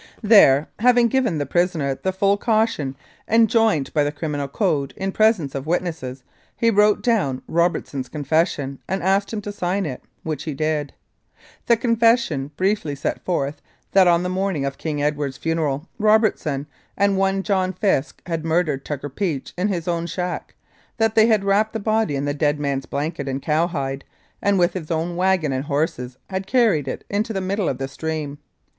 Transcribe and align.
There, 0.23 0.67
having 0.79 1.09
given 1.09 1.37
the 1.37 1.45
prisoner 1.45 1.93
the 1.93 2.11
full 2.11 2.35
caution 2.35 2.95
enjoined 3.27 3.93
by 3.93 4.03
the 4.03 4.11
Criminal 4.11 4.47
Code 4.47 4.95
in 4.97 5.11
presence 5.11 5.53
of 5.53 5.67
witnesses, 5.67 6.23
he 6.57 6.71
wrote 6.71 7.03
down 7.03 7.43
Robertson's 7.47 8.09
confession 8.09 8.79
and 8.87 9.03
asked 9.03 9.31
him 9.31 9.41
to 9.43 9.51
sign 9.51 9.85
it, 9.85 10.03
which 10.23 10.45
he 10.45 10.55
did. 10.55 10.93
The 11.67 11.77
confession 11.77 12.49
briefly 12.57 12.95
set 12.95 13.23
forth 13.23 13.61
that 13.91 14.07
on 14.07 14.23
the 14.23 14.27
morning 14.29 14.65
of 14.65 14.79
King 14.79 15.03
Edward's 15.03 15.37
funeral 15.37 15.87
Robertson 15.99 16.65
and 16.97 17.15
one 17.15 17.43
John 17.43 17.71
Fisk 17.71 18.23
had 18.25 18.43
murdered 18.43 18.83
Tucker 18.83 19.07
Peach 19.07 19.53
in 19.55 19.67
his 19.67 19.87
own 19.87 20.07
shack, 20.07 20.55
that 20.97 21.13
they 21.13 21.27
had 21.27 21.43
wrapped 21.43 21.73
the 21.73 21.79
body 21.79 22.15
in 22.15 22.25
the 22.25 22.33
dead 22.33 22.59
man's 22.59 22.87
blanket 22.87 23.27
and 23.27 23.39
cowhide, 23.39 24.03
and, 24.41 24.57
with 24.57 24.73
his 24.73 24.89
own 24.89 25.15
wagon 25.15 25.51
and 25.53 25.65
horses 25.65 26.17
had 26.31 26.47
carried 26.47 26.87
it 26.87 27.03
into 27.07 27.33
the 27.33 27.39
middle 27.39 27.69
of 27.69 27.77
the 27.77 27.87
stream. 27.87 28.39